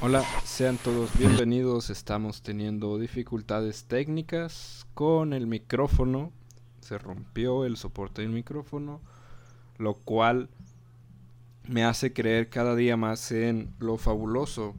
Hola, 0.00 0.24
sean 0.44 0.78
todos 0.78 1.10
bienvenidos. 1.16 1.90
Estamos 1.90 2.42
teniendo 2.42 2.98
dificultades 2.98 3.84
técnicas 3.84 4.86
con 4.94 5.32
el 5.32 5.46
micrófono. 5.46 6.32
Se 6.80 6.98
rompió 6.98 7.64
el 7.64 7.76
soporte 7.76 8.22
del 8.22 8.30
micrófono, 8.30 9.00
lo 9.78 9.94
cual 9.94 10.48
me 11.68 11.84
hace 11.84 12.12
creer 12.12 12.48
cada 12.48 12.74
día 12.74 12.96
más 12.96 13.30
en 13.30 13.72
lo 13.78 13.96
fabuloso 13.96 14.74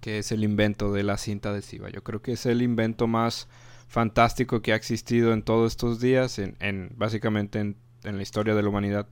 que 0.00 0.18
es 0.18 0.32
el 0.32 0.42
invento 0.42 0.92
de 0.92 1.04
la 1.04 1.16
cinta 1.16 1.50
adhesiva. 1.50 1.88
Yo 1.88 2.02
creo 2.02 2.22
que 2.22 2.32
es 2.32 2.44
el 2.46 2.60
invento 2.60 3.06
más 3.06 3.48
fantástico 3.86 4.60
que 4.60 4.72
ha 4.72 4.76
existido 4.76 5.32
en 5.32 5.42
todos 5.42 5.72
estos 5.72 6.00
días, 6.00 6.40
en, 6.40 6.92
básicamente 6.96 7.60
en, 7.60 7.76
en 8.02 8.16
la 8.16 8.22
historia 8.22 8.54
de 8.54 8.62
la 8.62 8.68
humanidad. 8.68 9.06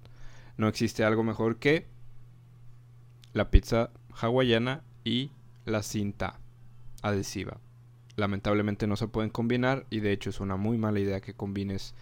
No 0.61 0.69
existe 0.69 1.05
algo 1.05 1.25
mejor 1.25 1.57
que 1.57 1.87
la 3.33 3.51
pizza 3.51 3.89
hawaiana 4.11 4.83
y 5.05 5.31
la 5.65 5.83
cinta 5.83 6.39
adhesiva. 7.01 7.57
Lamentablemente 8.17 8.87
no 8.87 8.97
se 8.97 9.09
pueden 9.09 9.31
combinar 9.31 9.87
y 9.89 10.01
de 10.01 10.13
hecho 10.13 10.29
es 10.29 10.39
una 10.39 10.57
muy 10.57 10.77
mala 10.77 11.01
idea 11.01 11.23
que 11.23 11.33
combines 11.33 11.95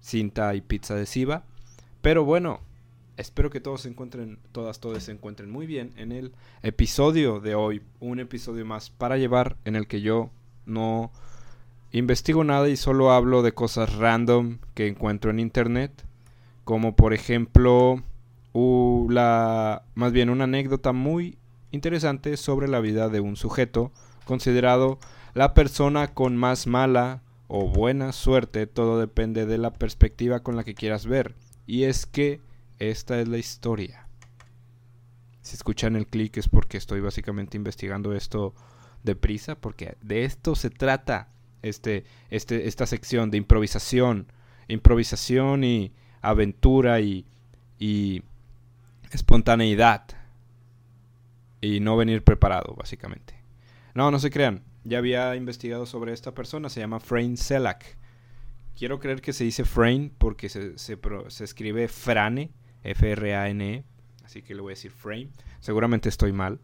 cinta 0.00 0.54
y 0.54 0.62
pizza 0.62 0.94
adhesiva. 0.94 1.44
Pero 2.00 2.24
bueno, 2.24 2.60
espero 3.18 3.50
que 3.50 3.60
todos 3.60 3.82
se 3.82 3.90
encuentren, 3.90 4.38
todas, 4.52 4.80
todos 4.80 5.02
se 5.02 5.12
encuentren 5.12 5.50
muy 5.50 5.66
bien 5.66 5.92
en 5.98 6.12
el 6.12 6.32
episodio 6.62 7.40
de 7.40 7.54
hoy. 7.54 7.82
Un 8.00 8.20
episodio 8.20 8.64
más 8.64 8.88
para 8.88 9.18
llevar 9.18 9.58
en 9.66 9.76
el 9.76 9.86
que 9.86 10.00
yo 10.00 10.30
no 10.64 11.12
investigo 11.90 12.42
nada 12.42 12.70
y 12.70 12.76
solo 12.78 13.12
hablo 13.12 13.42
de 13.42 13.52
cosas 13.52 13.94
random 13.96 14.60
que 14.72 14.86
encuentro 14.86 15.30
en 15.30 15.40
internet, 15.40 16.06
como 16.64 16.96
por 16.96 17.12
ejemplo 17.12 18.02
la 19.08 19.84
más 19.94 20.12
bien 20.12 20.30
una 20.30 20.44
anécdota 20.44 20.92
muy 20.92 21.38
interesante 21.70 22.36
sobre 22.36 22.68
la 22.68 22.80
vida 22.80 23.08
de 23.08 23.20
un 23.20 23.36
sujeto 23.36 23.92
considerado 24.24 24.98
la 25.34 25.54
persona 25.54 26.14
con 26.14 26.36
más 26.36 26.66
mala 26.66 27.22
o 27.48 27.68
buena 27.68 28.12
suerte, 28.12 28.66
todo 28.66 28.98
depende 28.98 29.46
de 29.46 29.58
la 29.58 29.72
perspectiva 29.72 30.40
con 30.40 30.56
la 30.56 30.64
que 30.64 30.74
quieras 30.74 31.06
ver. 31.06 31.34
Y 31.66 31.84
es 31.84 32.06
que 32.06 32.40
esta 32.78 33.20
es 33.20 33.28
la 33.28 33.38
historia. 33.38 34.08
Si 35.42 35.54
escuchan 35.54 35.96
el 35.96 36.06
clic 36.06 36.36
es 36.36 36.48
porque 36.48 36.78
estoy 36.78 37.00
básicamente 37.00 37.56
investigando 37.56 38.14
esto 38.14 38.54
deprisa, 39.02 39.60
porque 39.60 39.96
de 40.00 40.24
esto 40.24 40.54
se 40.54 40.70
trata 40.70 41.28
este, 41.62 42.04
este, 42.30 42.68
esta 42.68 42.86
sección 42.86 43.30
de 43.30 43.38
improvisación, 43.38 44.32
improvisación 44.68 45.64
y 45.64 45.92
aventura 46.22 47.00
y, 47.00 47.26
espontaneidad 49.10 50.04
y 51.60 51.80
no 51.80 51.96
venir 51.96 52.22
preparado, 52.22 52.74
básicamente. 52.74 53.34
No, 53.94 54.10
no 54.10 54.18
se 54.18 54.30
crean. 54.30 54.62
Ya 54.84 54.98
había 54.98 55.36
investigado 55.36 55.84
sobre 55.84 56.12
esta 56.12 56.32
persona, 56.32 56.70
se 56.70 56.80
llama 56.80 57.00
Frane 57.00 57.36
Selak. 57.36 57.98
Quiero 58.78 59.00
creer 59.00 59.20
que 59.20 59.34
se 59.34 59.44
dice 59.44 59.64
Frane 59.64 60.10
porque 60.16 60.48
se, 60.48 60.78
se, 60.78 60.98
escribe 61.44 61.88
Frane, 61.88 62.50
F-R-A-N-E, 62.84 63.84
así 64.24 64.42
que 64.42 64.54
le 64.54 64.62
voy 64.62 64.70
a 64.70 64.76
decir 64.76 64.92
Frame. 64.92 65.28
Seguramente 65.60 66.08
estoy 66.08 66.32
mal. 66.32 66.58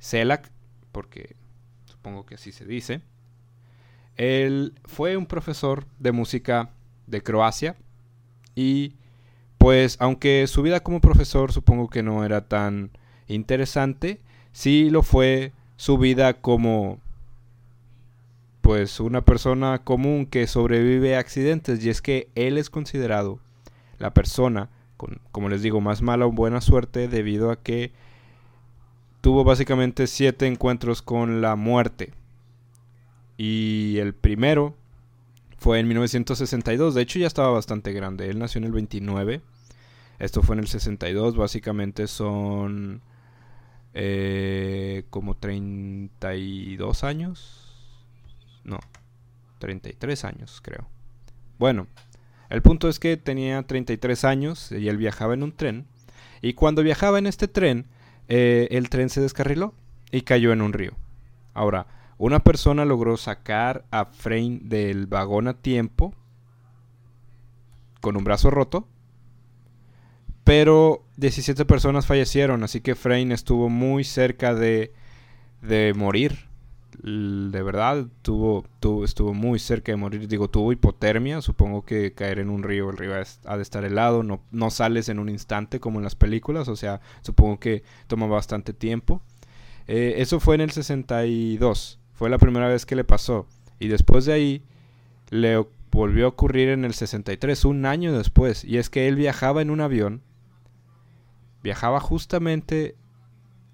Selak, 0.00 0.50
porque 0.90 1.36
supongo 1.84 2.26
que 2.26 2.34
así 2.34 2.50
se 2.50 2.64
dice. 2.64 3.02
Él 4.16 4.74
fue 4.84 5.16
un 5.16 5.26
profesor 5.26 5.86
de 5.98 6.12
música 6.12 6.70
de 7.06 7.22
Croacia 7.22 7.76
y 8.54 8.94
pues 9.58 9.96
aunque 10.00 10.46
su 10.46 10.62
vida 10.62 10.80
como 10.80 11.00
profesor 11.00 11.52
supongo 11.52 11.88
que 11.88 12.02
no 12.02 12.24
era 12.24 12.48
tan 12.48 12.90
interesante, 13.28 14.20
sí 14.52 14.90
lo 14.90 15.02
fue 15.02 15.52
su 15.76 15.98
vida 15.98 16.40
como 16.40 16.98
pues 18.60 19.00
una 19.00 19.22
persona 19.22 19.82
común 19.82 20.26
que 20.26 20.46
sobrevive 20.46 21.16
a 21.16 21.20
accidentes 21.20 21.84
y 21.84 21.90
es 21.90 22.02
que 22.02 22.28
él 22.34 22.58
es 22.58 22.70
considerado 22.70 23.38
la 23.98 24.12
persona 24.14 24.70
con, 24.96 25.20
como 25.32 25.48
les 25.48 25.62
digo, 25.62 25.80
más 25.80 26.02
mala 26.02 26.26
o 26.26 26.32
buena 26.32 26.60
suerte 26.60 27.08
debido 27.08 27.50
a 27.50 27.62
que 27.62 27.92
tuvo 29.22 29.44
básicamente 29.44 30.06
siete 30.06 30.46
encuentros 30.46 31.00
con 31.00 31.40
la 31.40 31.56
muerte. 31.56 32.12
Y 33.38 33.96
el 33.98 34.14
primero 34.14 34.76
fue 35.60 35.78
en 35.78 35.86
1962. 35.88 36.94
De 36.94 37.02
hecho, 37.02 37.18
ya 37.18 37.26
estaba 37.26 37.50
bastante 37.50 37.92
grande. 37.92 38.30
Él 38.30 38.38
nació 38.38 38.58
en 38.60 38.64
el 38.64 38.72
29. 38.72 39.42
Esto 40.18 40.42
fue 40.42 40.56
en 40.56 40.60
el 40.60 40.68
62. 40.68 41.36
Básicamente 41.36 42.06
son 42.06 43.02
eh, 43.92 45.04
como 45.10 45.36
32 45.36 47.04
años. 47.04 47.74
No, 48.64 48.78
33 49.58 50.24
años 50.24 50.60
creo. 50.64 50.88
Bueno, 51.58 51.86
el 52.48 52.62
punto 52.62 52.88
es 52.88 52.98
que 52.98 53.18
tenía 53.18 53.62
33 53.62 54.24
años 54.24 54.72
y 54.72 54.88
él 54.88 54.96
viajaba 54.96 55.34
en 55.34 55.42
un 55.42 55.52
tren. 55.52 55.86
Y 56.40 56.54
cuando 56.54 56.82
viajaba 56.82 57.18
en 57.18 57.26
este 57.26 57.48
tren, 57.48 57.84
eh, 58.28 58.68
el 58.70 58.88
tren 58.88 59.10
se 59.10 59.20
descarriló 59.20 59.74
y 60.10 60.22
cayó 60.22 60.54
en 60.54 60.62
un 60.62 60.72
río. 60.72 60.92
Ahora, 61.52 61.86
una 62.20 62.40
persona 62.40 62.84
logró 62.84 63.16
sacar 63.16 63.86
a 63.90 64.04
Frame 64.04 64.58
del 64.60 65.06
vagón 65.06 65.48
a 65.48 65.54
tiempo 65.54 66.14
con 68.02 68.14
un 68.18 68.24
brazo 68.24 68.50
roto, 68.50 68.86
pero 70.44 71.02
17 71.16 71.64
personas 71.64 72.04
fallecieron, 72.04 72.62
así 72.62 72.82
que 72.82 72.94
Frame 72.94 73.32
estuvo 73.32 73.70
muy 73.70 74.04
cerca 74.04 74.54
de, 74.54 74.92
de 75.62 75.94
morir. 75.96 76.50
De 77.02 77.62
verdad, 77.62 78.06
tuvo, 78.20 78.66
tuvo, 78.80 79.06
estuvo 79.06 79.32
muy 79.32 79.58
cerca 79.58 79.92
de 79.92 79.96
morir. 79.96 80.28
Digo, 80.28 80.50
tuvo 80.50 80.72
hipotermia. 80.72 81.40
Supongo 81.40 81.86
que 81.86 82.12
caer 82.12 82.40
en 82.40 82.50
un 82.50 82.62
río, 82.62 82.90
el 82.90 82.98
río 82.98 83.12
ha 83.46 83.56
de 83.56 83.62
estar 83.62 83.82
helado. 83.86 84.22
No, 84.22 84.42
no 84.50 84.70
sales 84.70 85.08
en 85.08 85.20
un 85.20 85.30
instante 85.30 85.80
como 85.80 86.00
en 86.00 86.04
las 86.04 86.16
películas. 86.16 86.68
O 86.68 86.76
sea, 86.76 87.00
supongo 87.22 87.58
que 87.58 87.82
toma 88.08 88.26
bastante 88.26 88.74
tiempo. 88.74 89.22
Eh, 89.86 90.16
eso 90.18 90.38
fue 90.38 90.56
en 90.56 90.60
el 90.60 90.72
62. 90.72 91.99
Fue 92.20 92.28
la 92.28 92.36
primera 92.36 92.68
vez 92.68 92.84
que 92.84 92.96
le 92.96 93.04
pasó. 93.04 93.46
Y 93.78 93.88
después 93.88 94.26
de 94.26 94.34
ahí 94.34 94.62
le 95.30 95.66
volvió 95.90 96.26
a 96.26 96.28
ocurrir 96.28 96.68
en 96.68 96.84
el 96.84 96.92
63, 96.92 97.64
un 97.64 97.86
año 97.86 98.12
después. 98.12 98.62
Y 98.62 98.76
es 98.76 98.90
que 98.90 99.08
él 99.08 99.16
viajaba 99.16 99.62
en 99.62 99.70
un 99.70 99.80
avión. 99.80 100.20
Viajaba 101.62 101.98
justamente 101.98 102.94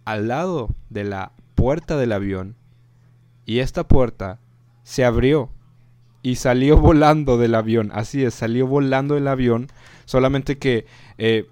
al 0.04 0.28
lado 0.28 0.68
de 0.90 1.02
la 1.02 1.32
puerta 1.56 1.96
del 1.96 2.12
avión. 2.12 2.54
Y 3.46 3.58
esta 3.58 3.88
puerta 3.88 4.38
se 4.84 5.04
abrió 5.04 5.50
y 6.22 6.36
salió 6.36 6.76
volando 6.80 7.38
del 7.38 7.56
avión. 7.56 7.90
Así 7.92 8.22
es, 8.22 8.34
salió 8.34 8.68
volando 8.68 9.16
del 9.16 9.26
avión. 9.26 9.66
Solamente 10.04 10.56
que, 10.56 10.86
eh, 11.18 11.48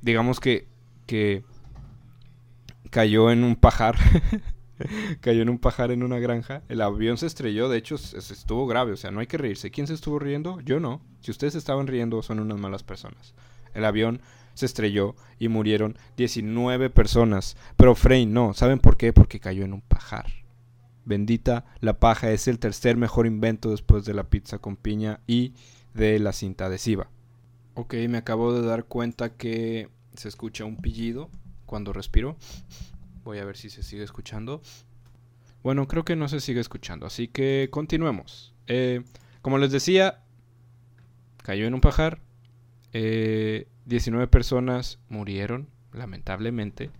digamos 0.00 0.40
que, 0.40 0.66
que 1.06 1.44
cayó 2.90 3.30
en 3.30 3.44
un 3.44 3.54
pajar. 3.54 3.94
cayó 5.20 5.42
en 5.42 5.48
un 5.48 5.58
pajar 5.58 5.90
en 5.90 6.02
una 6.02 6.18
granja. 6.18 6.62
El 6.68 6.80
avión 6.80 7.18
se 7.18 7.26
estrelló, 7.26 7.68
de 7.68 7.78
hecho 7.78 7.96
estuvo 7.96 8.66
grave, 8.66 8.92
o 8.92 8.96
sea, 8.96 9.10
no 9.10 9.20
hay 9.20 9.26
que 9.26 9.38
reírse. 9.38 9.70
¿Quién 9.70 9.86
se 9.86 9.94
estuvo 9.94 10.18
riendo? 10.18 10.60
Yo 10.60 10.80
no. 10.80 11.00
Si 11.20 11.30
ustedes 11.30 11.54
estaban 11.54 11.86
riendo, 11.86 12.22
son 12.22 12.40
unas 12.40 12.58
malas 12.58 12.82
personas. 12.82 13.34
El 13.74 13.84
avión 13.84 14.20
se 14.54 14.66
estrelló 14.66 15.14
y 15.38 15.48
murieron 15.48 15.96
19 16.16 16.90
personas. 16.90 17.56
Pero 17.76 17.94
Frey 17.94 18.26
no, 18.26 18.54
¿saben 18.54 18.78
por 18.78 18.96
qué? 18.96 19.12
Porque 19.12 19.40
cayó 19.40 19.64
en 19.64 19.72
un 19.72 19.80
pajar. 19.80 20.26
Bendita 21.04 21.64
la 21.80 21.98
paja 21.98 22.30
es 22.30 22.46
el 22.46 22.58
tercer 22.58 22.96
mejor 22.96 23.26
invento 23.26 23.70
después 23.70 24.04
de 24.04 24.14
la 24.14 24.24
pizza 24.24 24.58
con 24.58 24.76
piña 24.76 25.20
y 25.26 25.54
de 25.94 26.18
la 26.18 26.32
cinta 26.32 26.66
adhesiva. 26.66 27.08
Ok, 27.74 27.94
me 28.08 28.18
acabo 28.18 28.52
de 28.52 28.66
dar 28.66 28.84
cuenta 28.84 29.36
que 29.36 29.88
se 30.14 30.28
escucha 30.28 30.64
un 30.64 30.76
pillido 30.76 31.30
cuando 31.66 31.92
respiro. 31.92 32.36
Voy 33.24 33.38
a 33.38 33.44
ver 33.44 33.56
si 33.56 33.70
se 33.70 33.82
sigue 33.82 34.02
escuchando. 34.02 34.62
Bueno, 35.62 35.86
creo 35.86 36.04
que 36.04 36.16
no 36.16 36.28
se 36.28 36.40
sigue 36.40 36.60
escuchando, 36.60 37.06
así 37.06 37.28
que 37.28 37.68
continuemos. 37.70 38.52
Eh, 38.66 39.04
como 39.42 39.58
les 39.58 39.70
decía, 39.70 40.22
cayó 41.42 41.66
en 41.66 41.74
un 41.74 41.80
pajar. 41.80 42.20
19 42.92 44.24
eh, 44.24 44.26
personas 44.26 44.98
murieron, 45.08 45.68
lamentablemente. 45.92 46.90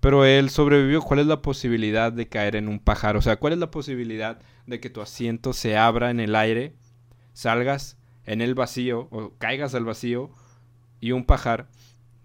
Pero 0.00 0.24
él 0.24 0.50
sobrevivió. 0.50 1.02
¿Cuál 1.02 1.20
es 1.20 1.26
la 1.26 1.42
posibilidad 1.42 2.12
de 2.12 2.28
caer 2.28 2.56
en 2.56 2.68
un 2.68 2.80
pajar? 2.80 3.16
O 3.16 3.22
sea, 3.22 3.36
¿cuál 3.36 3.52
es 3.52 3.58
la 3.58 3.70
posibilidad 3.70 4.40
de 4.66 4.80
que 4.80 4.90
tu 4.90 5.00
asiento 5.00 5.52
se 5.52 5.76
abra 5.76 6.10
en 6.10 6.18
el 6.18 6.34
aire, 6.34 6.74
salgas 7.32 7.96
en 8.24 8.40
el 8.40 8.54
vacío 8.54 9.08
o 9.10 9.34
caigas 9.38 9.74
al 9.74 9.84
vacío 9.84 10.30
y 11.00 11.12
un 11.12 11.24
pajar... 11.24 11.68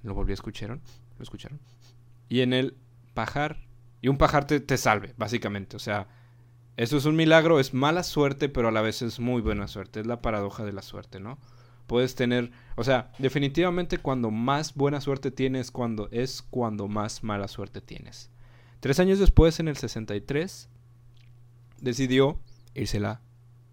¿Lo 0.03 0.13
volví 0.13 0.31
a 0.31 0.35
escuchar? 0.35 0.79
¿Lo 1.17 1.23
escucharon? 1.23 1.59
Y 2.29 2.41
en 2.41 2.53
el 2.53 2.75
pajar 3.15 3.65
y 4.01 4.07
un 4.07 4.19
pajar 4.19 4.45
te, 4.45 4.77
salve, 4.77 5.15
básicamente. 5.17 5.75
O 5.75 5.79
sea, 5.79 6.07
eso 6.77 6.97
es 6.97 7.05
un 7.05 7.15
milagro, 7.15 7.59
es 7.59 7.73
mala 7.73 8.03
suerte, 8.03 8.49
pero 8.49 8.67
a 8.67 8.71
la 8.71 8.81
vez 8.81 9.01
es 9.01 9.19
muy 9.19 9.41
buena 9.41 9.67
suerte. 9.67 10.01
Es 10.01 10.05
la 10.05 10.21
paradoja 10.21 10.63
de 10.63 10.73
la 10.73 10.83
suerte, 10.83 11.19
¿no? 11.19 11.39
Puedes 11.87 12.13
tener, 12.13 12.51
o 12.75 12.83
sea, 12.83 13.11
definitivamente 13.17 13.97
cuando 13.97 14.29
más 14.29 14.75
buena 14.75 15.01
suerte 15.01 15.31
tienes 15.31 15.71
cuando 15.71 16.07
es 16.11 16.43
cuando 16.43 16.87
más 16.87 17.23
mala 17.23 17.47
suerte 17.47 17.81
tienes. 17.81 18.29
Tres 18.79 18.99
años 18.99 19.17
después, 19.17 19.59
en 19.59 19.67
el 19.67 19.77
63, 19.77 20.69
decidió 21.81 22.39
írsela, 22.75 23.21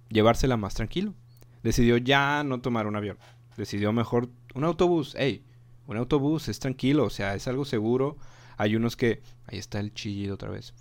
llevársela 0.09 0.57
más 0.57 0.75
tranquilo. 0.75 1.15
Decidió 1.63 1.97
ya 1.99 2.43
no 2.45 2.61
tomar 2.61 2.87
un 2.87 2.97
avión. 2.97 3.19
Decidió 3.57 3.93
mejor 3.93 4.31
un 4.55 4.65
autobús. 4.65 5.15
Ey, 5.15 5.45
un 5.87 5.97
autobús 5.97 6.49
es 6.49 6.59
tranquilo, 6.59 7.05
o 7.05 7.11
sea, 7.11 7.35
es 7.35 7.47
algo 7.49 7.65
seguro. 7.65 8.17
Hay 8.57 8.77
unos 8.77 8.97
que, 8.97 9.23
ahí 9.47 9.59
está 9.59 9.81
el 9.81 9.95
chillido 9.95 10.35
otra 10.35 10.51
vez. 10.51 10.75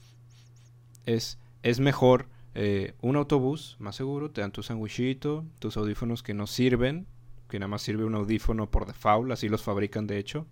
Es, 1.05 1.39
es 1.63 1.79
mejor 1.79 2.27
eh, 2.53 2.93
un 3.01 3.15
autobús, 3.15 3.75
más 3.79 3.95
seguro, 3.95 4.31
te 4.31 4.41
dan 4.41 4.51
tu 4.51 4.63
sandwichito, 4.63 5.45
tus 5.59 5.77
audífonos 5.77 6.23
que 6.23 6.33
no 6.33 6.47
sirven, 6.47 7.07
que 7.49 7.59
nada 7.59 7.69
más 7.69 7.81
sirve 7.81 8.05
un 8.05 8.15
audífono 8.15 8.69
por 8.69 8.85
default, 8.85 9.31
así 9.31 9.49
los 9.49 9.63
fabrican 9.63 10.07
de 10.07 10.17
hecho, 10.17 10.47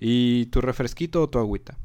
y 0.00 0.46
tu 0.46 0.60
refresquito 0.60 1.22
o 1.22 1.28
tu 1.28 1.38
agüita. 1.38 1.78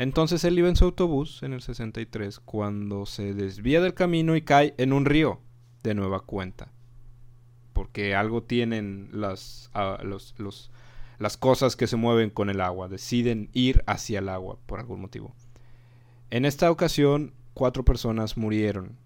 Entonces 0.00 0.44
él 0.44 0.58
iba 0.58 0.66
en 0.70 0.76
su 0.76 0.86
autobús 0.86 1.42
en 1.42 1.52
el 1.52 1.60
63 1.60 2.40
cuando 2.40 3.04
se 3.04 3.34
desvía 3.34 3.82
del 3.82 3.92
camino 3.92 4.34
y 4.34 4.40
cae 4.40 4.74
en 4.78 4.94
un 4.94 5.04
río 5.04 5.42
de 5.82 5.92
nueva 5.92 6.20
cuenta. 6.20 6.72
Porque 7.74 8.14
algo 8.14 8.42
tienen 8.42 9.10
las, 9.12 9.68
ah, 9.74 9.98
las 11.20 11.36
cosas 11.36 11.76
que 11.76 11.86
se 11.86 11.96
mueven 11.96 12.30
con 12.30 12.48
el 12.48 12.62
agua, 12.62 12.88
deciden 12.88 13.50
ir 13.52 13.84
hacia 13.86 14.18
el 14.18 14.28
agua 14.30 14.58
por 14.66 14.80
algún 14.80 15.02
motivo. 15.02 15.34
En 16.30 16.46
esta 16.46 16.70
ocasión 16.70 17.34
cuatro 17.52 17.84
personas 17.84 18.38
murieron, 18.38 18.96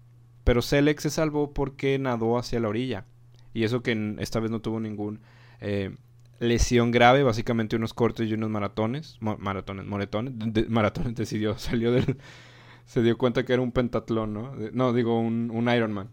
pero 0.45 0.61
Selec 0.61 0.99
se 1.01 1.09
salvó 1.09 1.53
porque 1.53 1.99
nadó 1.99 2.37
hacia 2.37 2.61
la 2.61 2.69
orilla. 2.69 3.05
Y 3.53 3.63
eso 3.63 3.83
que 3.83 4.15
esta 4.19 4.39
vez 4.39 4.49
no 4.49 4.61
tuvo 4.61 4.79
ningún 4.79 5.19
eh, 5.59 5.97
lesión 6.39 6.91
grave, 6.91 7.21
básicamente 7.23 7.75
unos 7.75 7.93
cortes 7.93 8.29
y 8.29 8.33
unos 8.33 8.49
maratones, 8.49 9.17
maratones, 9.19 9.85
moretones, 9.85 10.33
maratones 10.69 11.15
decidió, 11.15 11.57
salió 11.57 11.91
del, 11.91 12.17
se 12.85 13.01
dio 13.01 13.17
cuenta 13.17 13.43
que 13.43 13.51
era 13.51 13.61
un 13.61 13.73
pentatlón, 13.73 14.33
¿no? 14.33 14.55
no, 14.71 14.93
digo, 14.93 15.19
un, 15.19 15.51
un 15.51 15.69
Ironman. 15.69 16.09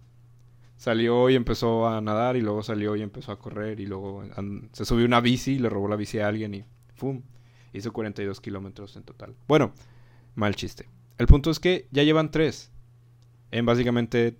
Salió 0.82 1.30
y 1.30 1.36
empezó 1.36 1.86
a 1.86 2.00
nadar 2.00 2.36
y 2.36 2.40
luego 2.40 2.64
salió 2.64 2.96
y 2.96 3.02
empezó 3.02 3.30
a 3.30 3.38
correr 3.38 3.78
y 3.78 3.86
luego 3.86 4.24
se 4.72 4.84
subió 4.84 5.06
una 5.06 5.20
bici, 5.20 5.60
le 5.60 5.68
robó 5.68 5.86
la 5.86 5.94
bici 5.94 6.18
a 6.18 6.26
alguien 6.26 6.54
y 6.54 6.64
¡fum! 6.96 7.22
Hizo 7.72 7.92
42 7.92 8.40
kilómetros 8.40 8.96
en 8.96 9.04
total. 9.04 9.36
Bueno, 9.46 9.74
mal 10.34 10.56
chiste. 10.56 10.88
El 11.18 11.28
punto 11.28 11.52
es 11.52 11.60
que 11.60 11.86
ya 11.92 12.02
llevan 12.02 12.32
tres. 12.32 12.72
En 13.52 13.64
básicamente 13.64 14.36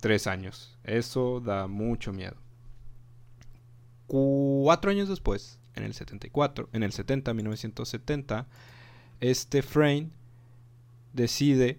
tres 0.00 0.26
años. 0.26 0.78
Eso 0.84 1.40
da 1.40 1.66
mucho 1.66 2.14
miedo. 2.14 2.36
Cuatro 4.06 4.90
años 4.90 5.10
después, 5.10 5.60
en 5.74 5.84
el 5.84 5.92
74, 5.92 6.70
en 6.72 6.82
el 6.82 6.92
70, 6.92 7.34
1970, 7.34 8.46
este 9.20 9.60
Frame 9.60 10.08
decide 11.12 11.78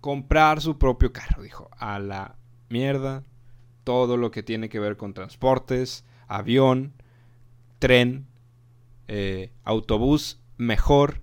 comprar 0.00 0.60
su 0.60 0.78
propio 0.78 1.12
carro. 1.12 1.42
Dijo, 1.42 1.70
a 1.78 1.98
la 1.98 2.36
mierda, 2.68 3.24
todo 3.84 4.16
lo 4.16 4.30
que 4.30 4.42
tiene 4.42 4.68
que 4.68 4.80
ver 4.80 4.96
con 4.96 5.14
transportes, 5.14 6.04
avión, 6.26 6.92
tren, 7.78 8.26
eh, 9.08 9.52
autobús, 9.64 10.40
mejor 10.56 11.20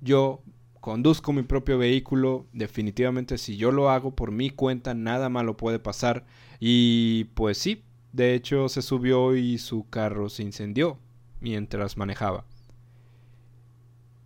yo 0.00 0.42
conduzco 0.80 1.32
mi 1.32 1.42
propio 1.42 1.78
vehículo, 1.78 2.46
definitivamente 2.52 3.38
si 3.38 3.56
yo 3.56 3.70
lo 3.70 3.88
hago 3.88 4.14
por 4.14 4.32
mi 4.32 4.50
cuenta, 4.50 4.94
nada 4.94 5.28
malo 5.28 5.56
puede 5.56 5.78
pasar. 5.78 6.26
Y 6.58 7.24
pues 7.34 7.56
sí, 7.58 7.84
de 8.12 8.34
hecho, 8.34 8.68
se 8.68 8.82
subió 8.82 9.34
y 9.36 9.58
su 9.58 9.88
carro 9.88 10.28
se 10.28 10.42
incendió 10.42 10.98
mientras 11.40 11.96
manejaba. 11.96 12.44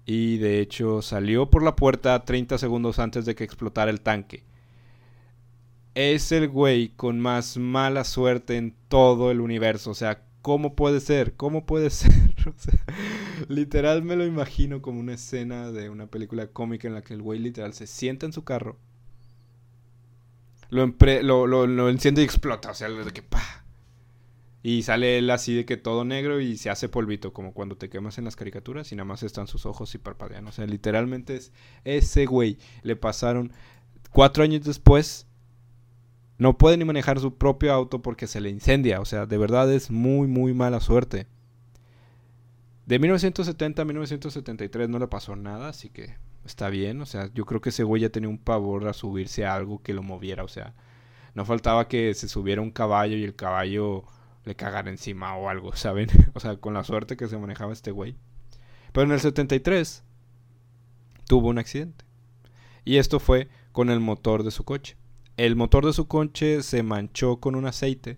Y 0.07 0.39
de 0.39 0.61
hecho 0.61 1.03
salió 1.03 1.51
por 1.51 1.65
la 1.65 1.75
puerta 1.75 2.25
30 2.25 2.59
segundos 2.59 3.01
antes 3.01 3.27
de 3.27 3.35
que 3.35 3.43
explotara 3.43 3.91
el 3.91 4.01
tanque. 4.01 4.45
Es 5.95 6.31
el 6.31 6.49
güey 6.49 6.91
con 6.91 7.19
más 7.19 7.57
mala 7.57 8.05
suerte 8.05 8.57
en 8.57 8.77
todo 8.89 9.33
el 9.33 9.41
universo. 9.41 9.91
O 9.91 9.95
sea, 9.95 10.23
¿cómo 10.43 10.77
puede 10.77 11.01
ser? 11.01 11.35
¿Cómo 11.35 11.67
puede 11.67 11.91
ser? 11.91 12.13
literal 13.49 14.05
me 14.05 14.15
lo 14.15 14.25
imagino 14.25 14.81
como 14.81 15.01
una 15.01 15.15
escena 15.15 15.73
de 15.73 15.91
una 15.91 16.07
película 16.07 16.47
cómica 16.47 16.87
en 16.87 16.95
la 16.95 17.03
que 17.03 17.15
el 17.15 17.23
güey 17.23 17.41
literal 17.41 17.75
se 17.75 17.89
sienta 17.89 18.27
en 18.27 18.33
su 18.33 18.45
carro. 18.45 18.79
Lo, 20.69 20.87
lo, 21.47 21.89
enciende 21.89 22.23
y 22.23 22.25
explota. 22.25 22.71
O 22.71 22.75
sea, 22.75 22.89
de 22.89 23.13
que 23.13 23.23
pa 23.23 23.66
y 24.69 24.83
sale 24.83 25.19
él 25.19 25.31
así 25.31 25.55
de 25.55 25.65
que 25.65 25.77
todo 25.77 26.05
negro 26.05 26.41
y 26.41 26.57
se 26.57 26.71
hace 26.71 26.89
polvito, 26.89 27.33
como 27.33 27.55
cuando 27.55 27.77
te 27.77 27.89
quemas 27.89 28.19
en 28.19 28.25
las 28.25 28.35
caricaturas 28.35 28.91
y 28.91 28.97
nada 28.97 29.05
más 29.05 29.23
están 29.23 29.47
sus 29.47 29.65
ojos 29.65 29.95
y 29.95 29.99
parpadean. 29.99 30.45
O 30.49 30.51
sea, 30.51 30.67
literalmente 30.67 31.37
es 31.37 31.53
ese 31.85 32.27
güey. 32.27 32.59
Le 32.83 32.97
pasaron 32.97 33.53
cuatro 34.11 34.43
años 34.43 34.65
después. 34.65 35.29
No 36.37 36.59
puede 36.59 36.77
ni 36.79 36.85
manejar 36.85 37.21
su 37.21 37.37
propio 37.37 37.73
auto 37.73 38.03
porque 38.03 38.27
se 38.27 38.41
le 38.41 38.51
incendia. 38.51 39.01
O 39.01 39.05
sea, 39.05 39.25
de 39.27 39.39
verdad 39.39 39.73
es 39.73 39.89
muy, 39.89 40.27
muy 40.27 40.53
mala 40.53 40.81
suerte. 40.81 41.29
De 42.87 42.99
1970 42.99 43.83
a 43.83 43.85
1973 43.85 44.89
no 44.89 44.99
le 44.99 45.07
pasó 45.07 45.37
nada, 45.37 45.69
así 45.69 45.91
que 45.91 46.17
está 46.45 46.71
bien. 46.71 47.01
O 47.03 47.07
sea, 47.07 47.31
yo 47.33 47.47
creo 47.47 47.61
que 47.61 47.69
ese 47.69 47.85
güey 47.85 48.03
ya 48.03 48.11
tenía 48.11 48.29
un 48.29 48.39
pavor 48.39 48.89
a 48.89 48.95
subirse 48.95 49.47
a 49.47 49.55
algo 49.55 49.81
que 49.81 49.95
lo 49.95 50.03
moviera. 50.03 50.43
O 50.43 50.49
sea, 50.49 50.75
no 51.35 51.45
faltaba 51.45 51.87
que 51.87 52.13
se 52.15 52.27
subiera 52.27 52.61
un 52.63 52.73
caballo 52.73 53.17
y 53.17 53.23
el 53.23 53.37
caballo 53.37 54.07
le 54.47 54.55
cagar 54.55 54.89
encima 54.89 55.37
o 55.37 55.51
algo, 55.51 55.75
¿saben? 55.77 56.09
o 56.35 56.41
sea, 56.41 56.57
con 56.57 56.73
la 56.73 56.85
suerte 56.85 57.17
que 57.17 57.29
se 57.29 57.37
manejaba 57.37 57.73
este 57.73 57.91
güey. 57.91 58.17
Pero 58.93 59.07
en 59.07 59.13
el 59.13 59.21
73 59.21 60.05
tuvo 61.27 61.49
un 61.49 61.59
accidente. 61.59 62.05
Y 62.85 62.97
esto 62.97 63.19
fue 63.19 63.49
con 63.73 63.91
el 63.91 64.01
motor 64.01 64.45
de 64.45 64.53
su 64.53 64.65
coche. 64.65 64.97
El 65.37 65.57
motor 65.57 65.85
de 65.85 65.93
su 65.93 66.07
coche 66.07 66.63
se 66.63 66.83
manchó 66.83 67.41
con 67.41 67.57
un 67.57 67.67
aceite 67.67 68.17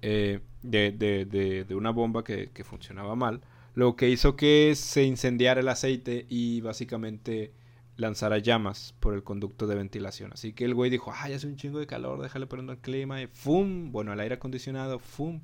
eh, 0.00 0.40
de, 0.62 0.92
de, 0.92 1.64
de, 1.66 1.74
una 1.74 1.90
bomba 1.90 2.22
que 2.24 2.64
funcionaba 2.64 3.16
mal. 3.16 3.42
Lo 3.74 3.96
que 3.96 4.08
hizo 4.08 4.36
que 4.36 4.72
se 4.76 5.02
incendiara 5.02 5.60
el 5.60 5.68
aceite 5.68 6.26
y 6.28 6.60
básicamente 6.60 7.52
lanzara 7.96 8.38
llamas 8.38 8.94
por 9.00 9.14
el 9.14 9.22
conducto 9.22 9.66
de 9.66 9.74
ventilación. 9.74 10.32
Así 10.32 10.52
que 10.52 10.64
el 10.64 10.74
güey 10.74 10.90
dijo, 10.90 11.12
ay, 11.14 11.34
hace 11.34 11.46
un 11.46 11.56
chingo 11.56 11.78
de 11.78 11.86
calor, 11.86 12.20
déjale 12.22 12.46
prender 12.46 12.76
el 12.76 12.82
clima 12.82 13.22
y 13.22 13.26
¡fum! 13.26 13.92
Bueno, 13.92 14.12
el 14.12 14.20
aire 14.20 14.36
acondicionado, 14.36 14.98
¡fum! 14.98 15.40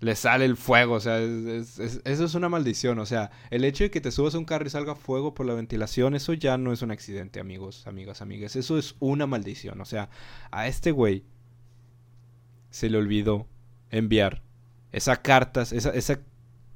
Le 0.00 0.16
sale 0.16 0.46
el 0.46 0.56
fuego, 0.56 0.94
o 0.94 1.00
sea, 1.00 1.18
eso 1.20 2.00
es 2.04 2.34
una 2.34 2.48
maldición, 2.48 2.98
o 3.00 3.04
sea, 3.04 3.30
el 3.50 3.64
hecho 3.64 3.84
de 3.84 3.90
que 3.90 4.00
te 4.00 4.10
subas 4.10 4.34
a 4.34 4.38
un 4.38 4.46
carro 4.46 4.66
y 4.66 4.70
salga 4.70 4.94
fuego 4.94 5.34
por 5.34 5.44
la 5.44 5.52
ventilación, 5.52 6.14
eso 6.14 6.32
ya 6.32 6.56
no 6.56 6.72
es 6.72 6.80
un 6.80 6.90
accidente, 6.90 7.38
amigos, 7.38 7.86
amigas, 7.86 8.22
amigas, 8.22 8.56
eso 8.56 8.78
es 8.78 8.96
una 8.98 9.26
maldición, 9.26 9.78
o 9.78 9.84
sea, 9.84 10.08
a 10.50 10.68
este 10.68 10.90
güey 10.90 11.24
se 12.70 12.88
le 12.88 12.96
olvidó 12.96 13.46
enviar 13.90 14.42
esa 14.90 15.20
cartas, 15.20 15.70
esa, 15.72 15.90
esa 15.90 16.20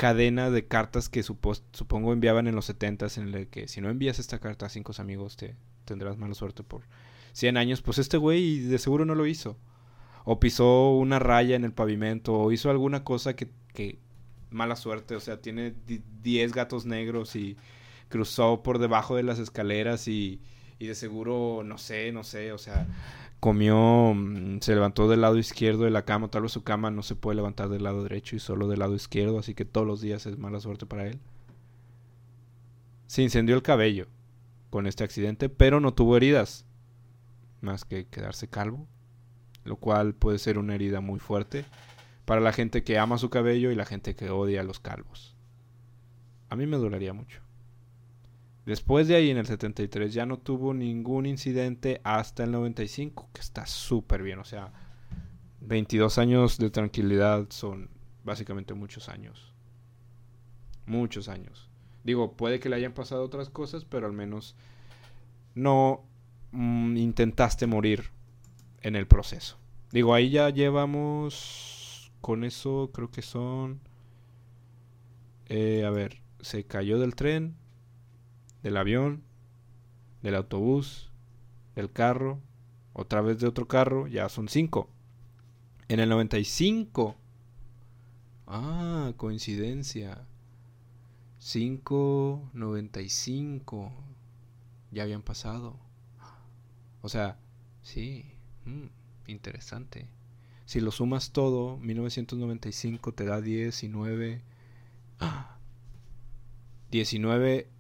cadena 0.05 0.51
de 0.51 0.67
cartas 0.67 1.09
que 1.09 1.23
supongo 1.23 2.13
enviaban 2.13 2.47
en 2.47 2.55
los 2.55 2.67
70 2.67 3.07
en 3.17 3.35
el 3.35 3.49
que 3.49 3.69
si 3.69 3.81
no 3.81 3.89
envías 3.89 4.19
esta 4.19 4.39
carta 4.39 4.67
a 4.67 4.69
cinco 4.69 4.93
amigos 4.99 5.39
te 5.39 5.57
tendrás 5.87 6.19
mala 6.19 6.35
suerte 6.35 6.63
por 6.63 6.83
100 7.33 7.57
años. 7.57 7.81
Pues 7.81 7.97
este 7.97 8.19
güey 8.19 8.59
de 8.59 8.79
seguro 8.79 9.07
no 9.07 9.15
lo 9.15 9.25
hizo. 9.27 9.57
O 10.27 10.41
pisó 10.41 10.91
una 10.91 11.21
raya 11.21 11.57
en 11.57 11.65
el 11.65 11.73
pavimento 11.73 12.35
o 12.35 12.53
hizo 12.53 12.69
alguna 12.69 13.03
cosa 13.03 13.35
que, 13.35 13.49
que 13.73 13.99
mala 14.51 14.77
suerte. 14.77 15.17
O 15.17 15.21
sea, 15.21 15.41
tiene 15.41 15.73
10 16.23 16.53
gatos 16.53 16.85
negros 16.85 17.35
y 17.35 17.57
cruzó 18.11 18.63
por 18.63 18.81
debajo 18.81 19.17
de 19.17 19.23
las 19.23 19.39
escaleras 19.39 20.07
y, 20.07 20.43
y 20.79 20.87
de 20.87 20.95
seguro, 20.95 21.63
no 21.65 21.79
sé, 21.79 22.13
no 22.13 22.25
sé, 22.25 22.53
o 22.53 22.59
sea, 22.59 22.87
comió, 23.45 24.15
mm, 24.15 24.61
se 24.61 24.73
levantó 24.73 25.07
del 25.07 25.21
lado 25.21 25.37
izquierdo 25.37 25.85
de 25.85 25.91
la 25.91 26.07
cama, 26.07 26.31
tal 26.31 26.41
vez 26.41 26.53
su 26.53 26.65
cama 26.65 26.91
no 26.91 27.03
se 27.03 27.15
puede 27.15 27.37
levantar 27.37 27.69
del 27.69 27.83
lado 27.83 28.03
derecho 28.03 28.37
y 28.37 28.39
solo 28.39 28.69
del 28.69 28.79
lado 28.79 28.95
izquierdo, 28.95 29.39
así 29.39 29.53
que 29.53 29.67
todos 29.67 29.87
los 29.87 30.01
días 30.01 30.25
es 30.25 30.39
mala 30.39 30.61
suerte 30.61 30.87
para 30.87 31.07
él. 31.07 31.21
Se 33.07 33.21
incendió 33.21 33.55
el 33.55 33.61
cabello 33.61 34.07
con 34.71 34.87
este 34.87 35.05
accidente, 35.05 35.51
pero 35.51 35.79
no 35.79 35.93
tuvo 35.93 36.17
heridas, 36.17 36.65
más 37.61 37.85
que 37.85 38.07
quedarse 38.07 38.49
calvo, 38.49 38.89
lo 39.65 39.77
cual 39.77 40.15
puede 40.15 40.39
ser 40.39 40.57
una 40.57 40.75
herida 40.75 41.03
muy 41.03 41.21
fuerte 41.21 41.67
para 42.25 42.41
la 42.41 42.55
gente 42.55 42.83
que 42.83 42.99
ama 42.99 43.19
su 43.19 43.29
cabello 43.29 43.71
y 43.71 43.75
la 43.75 43.85
gente 43.85 44.17
que 44.17 44.31
odia 44.31 44.63
a 44.63 44.65
los 44.65 44.81
calvos. 44.81 45.37
A 46.49 46.57
mí 46.57 46.65
me 46.65 46.79
dolería 46.79 47.13
mucho. 47.13 47.44
Después 48.67 49.09
de 49.09 49.17
ahí, 49.17 49.31
en 49.31 49.37
el 49.37 49.47
73, 49.47 50.13
ya 50.15 50.25
no 50.25 50.39
tuvo 50.39 50.73
ningún 50.73 51.27
incidente 51.27 52.01
hasta 52.03 52.45
el 52.45 52.53
95, 52.53 53.29
que 53.33 53.41
está 53.41 53.67
súper 53.67 54.23
bien. 54.23 54.39
O 54.39 54.45
sea, 54.45 54.73
22 55.61 56.19
años 56.19 56.59
de 56.59 56.71
tranquilidad 56.71 57.47
son 57.51 57.91
básicamente 58.25 58.73
muchos 58.73 59.09
años. 59.09 59.53
Muchos 60.87 61.29
años. 61.29 61.69
Digo, 62.05 62.33
puede 62.37 62.61
que 62.61 62.69
le 62.69 62.77
hayan 62.77 62.93
pasado 62.93 63.25
otras 63.25 63.51
cosas, 63.51 63.85
pero 63.85 64.07
al 64.07 64.13
menos 64.13 64.57
no 65.55 66.05
mm, 66.53 66.97
intentaste 66.97 67.67
morir 67.67 68.11
en 68.83 68.97
el 68.97 69.07
proceso. 69.07 69.59
Digo, 69.93 70.15
ahí 70.15 70.31
ya 70.31 70.51
llevamos. 70.51 72.13
Con 72.21 72.45
eso 72.45 72.91
creo 72.93 73.11
que 73.11 73.23
son. 73.23 73.81
Eh, 75.47 75.85
a 75.85 75.91
ver, 75.91 76.23
se 76.41 76.65
cayó 76.65 76.99
del 76.99 77.15
tren, 77.15 77.55
del 78.65 78.77
avión, 78.77 79.23
del 80.23 80.35
autobús, 80.35 81.13
del 81.77 81.93
carro, 81.93 82.41
otra 82.95 83.21
vez 83.21 83.39
de 83.39 83.47
otro 83.47 83.69
carro, 83.69 84.09
ya 84.09 84.29
son 84.29 84.49
cinco. 84.49 84.89
En 85.89 86.01
el 86.01 86.09
95. 86.09 87.15
Ah, 88.47 89.13
coincidencia. 89.17 90.27
5.95. 91.41 93.93
Ya 94.91 95.03
habían 95.03 95.23
pasado. 95.23 95.77
O 97.03 97.11
sea, 97.11 97.39
sí. 97.83 98.25
Mm, 98.65 98.87
interesante. 99.27 100.09
Si 100.65 100.81
lo 100.81 100.91
sumas 100.91 101.33
todo, 101.33 101.77
1995 101.79 103.13
te 103.13 103.27
da 103.27 103.43
19. 103.43 104.41
19. 106.91 107.74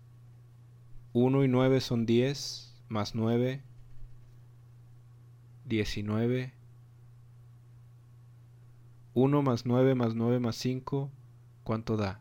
1 1.14 1.44
y 1.44 1.48
9 1.48 1.80
son 1.80 2.06
10. 2.06 2.74
Más 2.88 3.14
9. 3.14 3.62
19. 5.64 6.52
1 9.14 9.42
más 9.42 9.64
9 9.64 9.94
más 9.94 10.14
9 10.16 10.40
más 10.40 10.56
5. 10.56 11.10
¿Cuánto 11.62 11.96
da? 11.96 12.20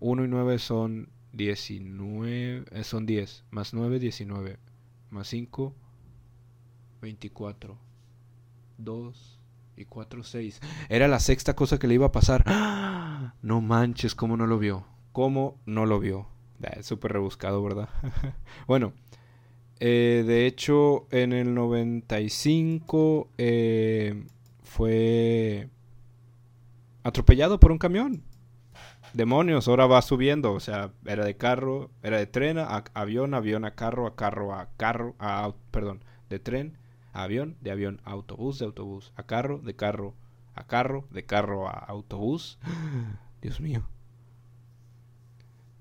1 0.00 0.24
y 0.24 0.28
9 0.28 0.58
son 0.58 1.08
19. 1.34 2.64
Eh, 2.72 2.82
son 2.82 3.06
10. 3.06 3.44
Más 3.50 3.72
9, 3.72 4.00
19. 4.00 4.58
Más 5.10 5.28
5, 5.28 5.72
24. 7.00 7.78
2 8.78 9.40
y 9.76 9.84
4, 9.84 10.24
6. 10.24 10.60
Era 10.88 11.06
la 11.06 11.20
sexta 11.20 11.54
cosa 11.54 11.78
que 11.78 11.86
le 11.86 11.94
iba 11.94 12.06
a 12.06 12.12
pasar. 12.12 12.42
¡Ah! 12.46 13.34
No 13.42 13.60
manches, 13.60 14.14
¿cómo 14.14 14.36
no 14.36 14.46
lo 14.46 14.58
vio? 14.58 14.86
¿Cómo 15.12 15.60
no 15.66 15.86
lo 15.86 16.00
vio? 16.00 16.33
Es 16.68 16.86
súper 16.86 17.12
rebuscado, 17.12 17.62
¿verdad? 17.62 17.88
bueno, 18.66 18.92
eh, 19.80 20.24
de 20.26 20.46
hecho, 20.46 21.06
en 21.10 21.32
el 21.32 21.54
95 21.54 23.28
eh, 23.38 24.24
fue 24.62 25.68
atropellado 27.02 27.60
por 27.60 27.72
un 27.72 27.78
camión. 27.78 28.22
Demonios, 29.12 29.68
ahora 29.68 29.86
va 29.86 30.02
subiendo. 30.02 30.52
O 30.52 30.60
sea, 30.60 30.92
era 31.04 31.24
de 31.24 31.36
carro, 31.36 31.90
era 32.02 32.18
de 32.18 32.26
tren 32.26 32.58
a 32.58 32.84
avión, 32.94 33.34
avión 33.34 33.64
a 33.64 33.72
carro, 33.72 34.06
a 34.06 34.16
carro 34.16 34.54
a 34.54 34.68
carro, 34.76 35.14
a, 35.18 35.54
perdón, 35.70 36.04
de 36.28 36.38
tren 36.38 36.78
a 37.12 37.22
avión, 37.22 37.56
de 37.60 37.70
avión 37.70 38.00
a 38.04 38.10
autobús, 38.10 38.58
de 38.58 38.66
autobús 38.66 39.12
a 39.16 39.24
carro, 39.24 39.58
de 39.58 39.76
carro 39.76 40.14
a 40.54 40.66
carro, 40.66 41.06
de 41.10 41.24
carro 41.24 41.68
a 41.68 41.72
autobús. 41.72 42.58
Dios 43.42 43.60
mío. 43.60 43.86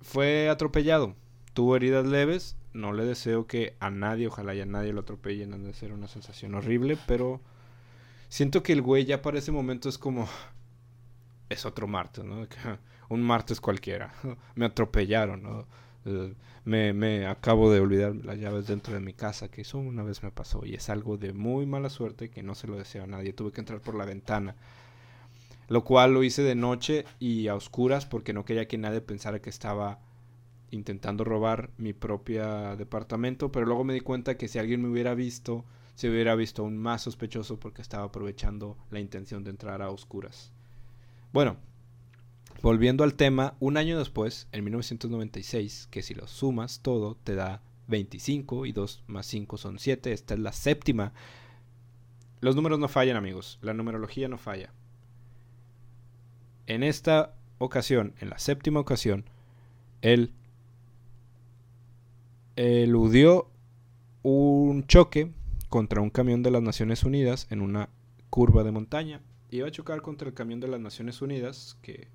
Fue 0.03 0.49
atropellado. 0.49 1.15
Tuvo 1.53 1.75
heridas 1.75 2.05
leves. 2.05 2.55
No 2.73 2.93
le 2.93 3.05
deseo 3.05 3.47
que 3.47 3.75
a 3.79 3.89
nadie, 3.89 4.27
ojalá 4.27 4.53
ya 4.53 4.65
nadie 4.65 4.93
lo 4.93 5.01
atropelle. 5.01 5.47
No 5.47 5.57
de 5.57 5.73
ser 5.73 5.93
una 5.93 6.07
sensación 6.07 6.55
horrible, 6.55 6.97
pero 7.07 7.41
siento 8.29 8.63
que 8.63 8.73
el 8.73 8.81
güey 8.81 9.05
ya 9.05 9.21
para 9.21 9.39
ese 9.39 9.51
momento 9.51 9.89
es 9.89 9.97
como 9.97 10.27
es 11.49 11.65
otro 11.65 11.87
martes, 11.87 12.23
¿no? 12.25 12.47
Un 13.09 13.21
martes 13.21 13.61
cualquiera. 13.61 14.13
Me 14.55 14.65
atropellaron, 14.65 15.43
¿no? 15.43 15.67
Eh, 16.05 16.33
me, 16.65 16.93
me, 16.93 17.27
acabo 17.27 17.71
de 17.71 17.79
olvidar 17.79 18.15
las 18.15 18.37
llaves 18.37 18.67
dentro 18.67 18.93
de 18.93 18.99
mi 18.99 19.13
casa, 19.13 19.49
que 19.49 19.61
eso 19.61 19.77
una 19.77 20.03
vez 20.03 20.23
me 20.23 20.31
pasó 20.31 20.65
y 20.65 20.75
es 20.75 20.89
algo 20.89 21.17
de 21.17 21.33
muy 21.33 21.65
mala 21.65 21.89
suerte 21.89 22.29
que 22.29 22.43
no 22.43 22.55
se 22.55 22.67
lo 22.67 22.77
deseo 22.77 23.03
a 23.03 23.07
nadie. 23.07 23.33
Tuve 23.33 23.51
que 23.51 23.61
entrar 23.61 23.81
por 23.81 23.95
la 23.95 24.05
ventana, 24.05 24.55
lo 25.67 25.83
cual 25.83 26.13
lo 26.13 26.23
hice 26.23 26.43
de 26.43 26.55
noche 26.55 27.05
y 27.19 27.47
a 27.47 27.55
oscuras 27.55 28.05
porque 28.05 28.33
no 28.33 28.45
quería 28.45 28.67
que 28.67 28.77
nadie 28.77 29.01
pensara 29.01 29.41
que 29.41 29.49
estaba 29.49 29.99
intentando 30.71 31.23
robar 31.23 31.69
mi 31.77 31.93
propio 31.93 32.75
departamento, 32.75 33.51
pero 33.51 33.65
luego 33.65 33.83
me 33.83 33.93
di 33.93 34.01
cuenta 34.01 34.37
que 34.37 34.47
si 34.47 34.59
alguien 34.59 34.81
me 34.81 34.89
hubiera 34.89 35.13
visto, 35.13 35.65
se 35.95 36.09
hubiera 36.09 36.35
visto 36.35 36.63
aún 36.63 36.77
más 36.77 37.03
sospechoso 37.03 37.59
porque 37.59 37.81
estaba 37.81 38.05
aprovechando 38.05 38.77
la 38.89 38.99
intención 38.99 39.43
de 39.43 39.51
entrar 39.51 39.81
a 39.81 39.91
oscuras. 39.91 40.51
Bueno, 41.31 41.57
volviendo 42.61 43.03
al 43.03 43.13
tema, 43.13 43.55
un 43.59 43.77
año 43.77 43.97
después, 43.97 44.47
en 44.51 44.63
1996, 44.63 45.87
que 45.91 46.01
si 46.01 46.15
lo 46.15 46.27
sumas 46.27 46.81
todo 46.81 47.15
te 47.23 47.35
da 47.35 47.61
25 47.87 48.65
y 48.65 48.71
2 48.71 49.03
más 49.07 49.25
5 49.27 49.57
son 49.57 49.79
7, 49.79 50.11
esta 50.11 50.33
es 50.33 50.39
la 50.39 50.53
séptima. 50.53 51.13
Los 52.41 52.55
números 52.55 52.79
no 52.79 52.87
fallan 52.87 53.17
amigos, 53.17 53.59
la 53.61 53.73
numerología 53.73 54.27
no 54.27 54.37
falla. 54.37 54.73
En 56.67 56.83
esta 56.83 57.33
ocasión, 57.57 58.13
en 58.19 58.29
la 58.29 58.39
séptima 58.39 58.79
ocasión, 58.79 59.25
él 60.01 60.31
eludió 62.55 63.49
un 64.21 64.85
choque 64.87 65.31
contra 65.69 66.01
un 66.01 66.09
camión 66.09 66.43
de 66.43 66.51
las 66.51 66.61
Naciones 66.61 67.03
Unidas 67.03 67.47
en 67.49 67.61
una 67.61 67.89
curva 68.29 68.63
de 68.63 68.71
montaña 68.71 69.21
iba 69.57 69.67
a 69.67 69.71
chocar 69.71 70.01
contra 70.01 70.27
el 70.27 70.33
camión 70.33 70.59
de 70.59 70.67
las 70.67 70.79
Naciones 70.79 71.21
Unidas, 71.21 71.77
que 71.81 72.07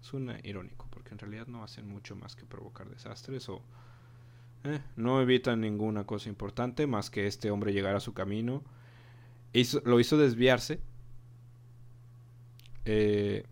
suena 0.00 0.38
irónico, 0.44 0.86
porque 0.90 1.10
en 1.10 1.18
realidad 1.18 1.46
no 1.48 1.64
hacen 1.64 1.88
mucho 1.88 2.14
más 2.14 2.36
que 2.36 2.44
provocar 2.44 2.88
desastres 2.88 3.48
o 3.48 3.62
eh, 4.64 4.80
no 4.96 5.20
evitan 5.20 5.60
ninguna 5.60 6.04
cosa 6.04 6.28
importante 6.28 6.86
más 6.86 7.10
que 7.10 7.26
este 7.26 7.50
hombre 7.50 7.72
llegar 7.72 7.96
a 7.96 8.00
su 8.00 8.14
camino. 8.14 8.62
lo 9.84 10.00
hizo 10.00 10.16
desviarse 10.16 10.80
eh, 12.84 13.44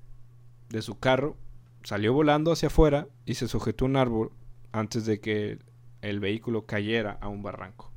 de 0.71 0.83
su 0.83 0.99
carro, 0.99 1.37
salió 1.83 2.13
volando 2.13 2.53
hacia 2.53 2.69
afuera 2.69 3.09
y 3.27 3.35
se 3.35 3.49
sujetó 3.49 3.85
a 3.85 3.89
un 3.89 3.97
árbol 3.97 4.33
antes 4.73 5.05
de 5.05 5.21
que 5.21 5.59
el 6.01 6.21
vehículo 6.21 6.65
cayera 6.67 7.19
a 7.21 7.29
un 7.29 7.43
barranco. 7.43 7.91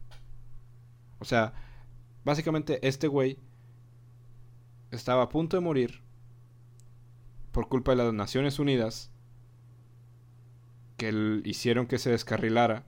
O 1.19 1.25
sea, 1.25 1.53
básicamente 2.25 2.85
este 2.85 3.07
güey 3.07 3.37
estaba 4.91 5.23
a 5.23 5.29
punto 5.29 5.57
de 5.57 5.61
morir 5.61 6.01
por 7.51 7.69
culpa 7.69 7.91
de 7.91 8.03
las 8.03 8.13
Naciones 8.13 8.59
Unidas 8.59 9.11
que 10.97 11.41
hicieron 11.45 11.87
que 11.87 11.99
se 11.99 12.11
descarrilara. 12.11 12.83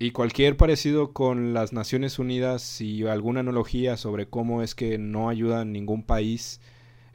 Y 0.00 0.12
cualquier 0.12 0.56
parecido 0.56 1.12
con 1.12 1.54
las 1.54 1.72
Naciones 1.72 2.18
Unidas 2.18 2.80
y 2.80 3.04
alguna 3.06 3.40
analogía 3.40 3.96
sobre 3.96 4.28
cómo 4.28 4.62
es 4.62 4.74
que 4.74 4.96
no 4.96 5.28
ayudan 5.28 5.72
ningún 5.72 6.04
país 6.04 6.60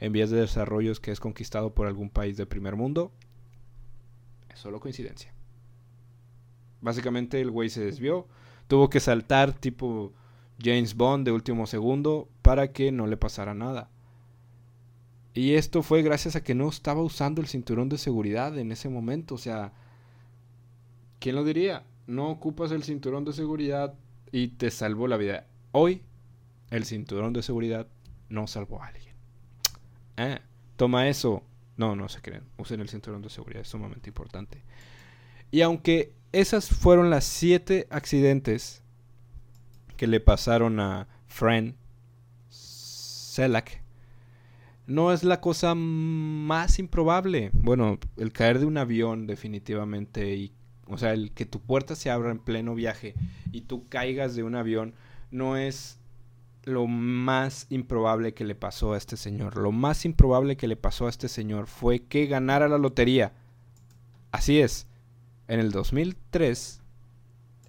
en 0.00 0.12
vías 0.12 0.30
de 0.30 0.40
desarrollo 0.40 0.92
que 1.00 1.10
es 1.10 1.20
conquistado 1.20 1.74
por 1.74 1.86
algún 1.86 2.10
país 2.10 2.36
del 2.36 2.48
primer 2.48 2.76
mundo, 2.76 3.12
es 4.52 4.58
solo 4.58 4.80
coincidencia. 4.80 5.32
Básicamente 6.80 7.40
el 7.40 7.50
güey 7.50 7.70
se 7.70 7.84
desvió, 7.84 8.26
tuvo 8.68 8.90
que 8.90 9.00
saltar 9.00 9.52
tipo 9.52 10.12
James 10.62 10.94
Bond 10.96 11.24
de 11.24 11.32
último 11.32 11.66
segundo 11.66 12.28
para 12.42 12.72
que 12.72 12.92
no 12.92 13.06
le 13.06 13.16
pasara 13.16 13.54
nada. 13.54 13.90
Y 15.32 15.54
esto 15.54 15.82
fue 15.82 16.02
gracias 16.02 16.36
a 16.36 16.44
que 16.44 16.54
no 16.54 16.68
estaba 16.68 17.02
usando 17.02 17.40
el 17.40 17.48
cinturón 17.48 17.88
de 17.88 17.98
seguridad 17.98 18.56
en 18.56 18.70
ese 18.70 18.88
momento. 18.88 19.34
O 19.34 19.38
sea, 19.38 19.72
¿quién 21.18 21.34
lo 21.34 21.42
diría? 21.42 21.84
No 22.06 22.30
ocupas 22.30 22.70
el 22.70 22.84
cinturón 22.84 23.24
de 23.24 23.32
seguridad 23.32 23.94
y 24.30 24.48
te 24.48 24.70
salvó 24.70 25.08
la 25.08 25.16
vida. 25.16 25.46
Hoy, 25.72 26.02
el 26.70 26.84
cinturón 26.84 27.32
de 27.32 27.42
seguridad 27.42 27.88
no 28.28 28.46
salvó 28.46 28.80
a 28.80 28.86
alguien. 28.88 29.13
Eh, 30.16 30.38
toma 30.76 31.08
eso. 31.08 31.42
No, 31.76 31.96
no 31.96 32.08
se 32.08 32.20
creen. 32.20 32.44
Usen 32.56 32.80
el 32.80 32.88
cinturón 32.88 33.22
de 33.22 33.30
seguridad, 33.30 33.62
es 33.62 33.68
sumamente 33.68 34.08
importante. 34.08 34.62
Y 35.50 35.62
aunque 35.62 36.12
esas 36.32 36.68
fueron 36.68 37.10
las 37.10 37.24
siete 37.24 37.86
accidentes 37.90 38.82
que 39.96 40.06
le 40.06 40.20
pasaron 40.20 40.80
a 40.80 41.08
Fran 41.26 41.76
Selak 42.48 43.82
no 44.86 45.12
es 45.12 45.24
la 45.24 45.40
cosa 45.40 45.74
más 45.74 46.78
improbable. 46.78 47.50
Bueno, 47.52 47.98
el 48.16 48.32
caer 48.32 48.58
de 48.58 48.66
un 48.66 48.76
avión 48.76 49.26
definitivamente 49.26 50.34
y 50.34 50.52
o 50.86 50.98
sea, 50.98 51.14
el 51.14 51.32
que 51.32 51.46
tu 51.46 51.60
puerta 51.60 51.96
se 51.96 52.10
abra 52.10 52.30
en 52.30 52.38
pleno 52.38 52.74
viaje 52.74 53.14
y 53.52 53.62
tú 53.62 53.88
caigas 53.88 54.34
de 54.34 54.42
un 54.42 54.54
avión 54.54 54.94
no 55.30 55.56
es 55.56 55.98
lo 56.64 56.86
más 56.86 57.66
improbable 57.70 58.34
que 58.34 58.44
le 58.44 58.54
pasó 58.54 58.94
a 58.94 58.98
este 58.98 59.16
señor. 59.16 59.56
Lo 59.56 59.72
más 59.72 60.04
improbable 60.04 60.56
que 60.56 60.68
le 60.68 60.76
pasó 60.76 61.06
a 61.06 61.10
este 61.10 61.28
señor 61.28 61.66
fue 61.66 62.00
que 62.04 62.26
ganara 62.26 62.68
la 62.68 62.78
lotería. 62.78 63.32
Así 64.32 64.60
es. 64.60 64.86
En 65.46 65.60
el 65.60 65.70
2003 65.70 66.80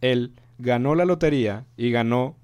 él 0.01 0.33
ganó 0.57 0.95
la 0.95 1.05
lotería 1.05 1.65
y 1.77 1.91
ganó 1.91 2.37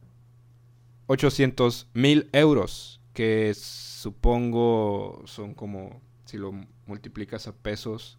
800 1.08 1.88
mil 1.94 2.30
euros, 2.32 3.02
que 3.14 3.54
supongo 3.54 5.22
son 5.26 5.54
como, 5.54 6.02
si 6.26 6.38
lo 6.38 6.54
multiplicas 6.86 7.48
a 7.48 7.54
pesos, 7.54 8.18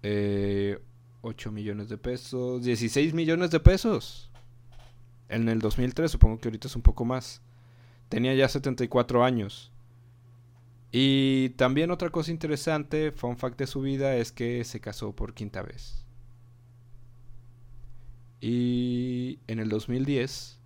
8 0.00 0.04
eh, 0.04 0.78
millones 1.50 1.88
de 1.88 1.98
pesos, 1.98 2.62
16 2.62 3.14
millones 3.14 3.50
de 3.50 3.60
pesos. 3.60 4.30
En 5.28 5.48
el 5.48 5.60
2003, 5.60 6.10
supongo 6.10 6.38
que 6.38 6.48
ahorita 6.48 6.68
es 6.68 6.76
un 6.76 6.82
poco 6.82 7.04
más. 7.04 7.42
Tenía 8.08 8.34
ya 8.34 8.48
74 8.48 9.24
años. 9.24 9.72
Y 10.92 11.48
también 11.56 11.90
otra 11.90 12.10
cosa 12.10 12.30
interesante, 12.30 13.10
fun 13.10 13.36
fact 13.36 13.58
de 13.58 13.66
su 13.66 13.80
vida, 13.80 14.14
es 14.16 14.30
que 14.30 14.62
se 14.62 14.80
casó 14.80 15.12
por 15.12 15.34
quinta 15.34 15.60
vez. 15.62 16.04
Y 18.40 19.40
en 19.48 19.58
el 19.58 19.68
2010, 19.70 20.60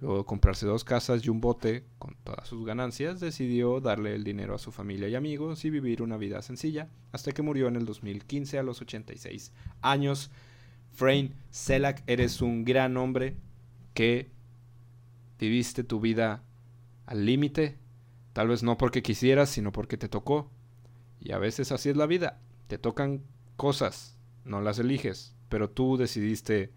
luego 0.00 0.18
de 0.18 0.24
comprarse 0.24 0.66
dos 0.66 0.84
casas 0.84 1.24
y 1.24 1.30
un 1.30 1.40
bote 1.40 1.84
con 1.98 2.16
todas 2.22 2.46
sus 2.48 2.66
ganancias, 2.66 3.20
decidió 3.20 3.80
darle 3.80 4.14
el 4.14 4.24
dinero 4.24 4.54
a 4.54 4.58
su 4.58 4.72
familia 4.72 5.08
y 5.08 5.14
amigos 5.14 5.64
y 5.64 5.70
vivir 5.70 6.02
una 6.02 6.18
vida 6.18 6.42
sencilla, 6.42 6.90
hasta 7.12 7.32
que 7.32 7.42
murió 7.42 7.68
en 7.68 7.76
el 7.76 7.86
2015 7.86 8.58
a 8.58 8.62
los 8.62 8.82
86 8.82 9.52
años. 9.80 10.30
Frain 10.92 11.34
Selak, 11.50 12.02
eres 12.06 12.42
un 12.42 12.64
gran 12.64 12.96
hombre 12.96 13.36
que 13.96 14.30
viviste 15.38 15.82
tu 15.82 16.00
vida 16.00 16.44
al 17.06 17.24
límite, 17.24 17.78
tal 18.34 18.48
vez 18.48 18.62
no 18.62 18.76
porque 18.76 19.02
quisieras, 19.02 19.48
sino 19.48 19.72
porque 19.72 19.96
te 19.96 20.10
tocó. 20.10 20.50
Y 21.18 21.32
a 21.32 21.38
veces 21.38 21.72
así 21.72 21.88
es 21.88 21.96
la 21.96 22.04
vida, 22.04 22.38
te 22.66 22.76
tocan 22.76 23.22
cosas, 23.56 24.18
no 24.44 24.60
las 24.60 24.78
eliges, 24.78 25.34
pero 25.48 25.70
tú 25.70 25.96
decidiste 25.96 26.74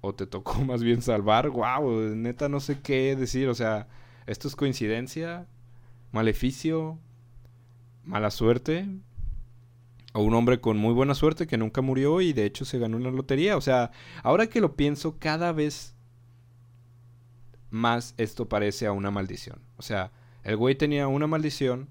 o 0.00 0.16
te 0.16 0.26
tocó 0.26 0.54
más 0.64 0.82
bien 0.82 1.00
salvar. 1.00 1.48
Wow, 1.48 2.16
neta 2.16 2.48
no 2.48 2.58
sé 2.58 2.80
qué 2.80 3.14
decir, 3.14 3.48
o 3.48 3.54
sea, 3.54 3.86
esto 4.26 4.48
es 4.48 4.56
coincidencia, 4.56 5.46
maleficio, 6.10 6.98
mala 8.04 8.32
suerte, 8.32 8.88
o 10.12 10.22
un 10.22 10.34
hombre 10.34 10.60
con 10.60 10.76
muy 10.76 10.92
buena 10.92 11.14
suerte 11.14 11.46
que 11.46 11.56
nunca 11.56 11.82
murió 11.82 12.20
y 12.20 12.32
de 12.32 12.44
hecho 12.44 12.64
se 12.64 12.78
ganó 12.78 12.96
una 12.96 13.10
lotería. 13.10 13.56
O 13.56 13.60
sea, 13.60 13.92
ahora 14.22 14.48
que 14.48 14.60
lo 14.60 14.76
pienso, 14.76 15.18
cada 15.18 15.52
vez 15.52 15.94
más 17.70 18.14
esto 18.16 18.48
parece 18.48 18.86
a 18.86 18.92
una 18.92 19.10
maldición. 19.10 19.60
O 19.76 19.82
sea, 19.82 20.12
el 20.42 20.56
güey 20.56 20.74
tenía 20.74 21.06
una 21.08 21.26
maldición, 21.26 21.88